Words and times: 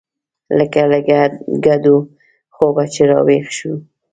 لکه 0.57 0.81
له 0.91 0.99
ګډوډ 1.65 2.05
خوبه 2.55 2.83
چې 2.93 3.01
راويښ 3.09 3.45
سې. 3.57 3.71